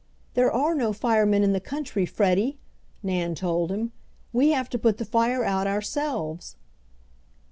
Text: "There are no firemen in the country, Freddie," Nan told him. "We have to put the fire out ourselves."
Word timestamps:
"There 0.33 0.51
are 0.51 0.73
no 0.73 0.93
firemen 0.93 1.43
in 1.43 1.53
the 1.53 1.59
country, 1.59 2.07
Freddie," 2.07 2.57
Nan 3.03 3.35
told 3.35 3.71
him. 3.71 3.91
"We 4.33 4.49
have 4.49 4.67
to 4.71 4.79
put 4.79 4.97
the 4.97 5.05
fire 5.05 5.43
out 5.43 5.67
ourselves." 5.67 6.55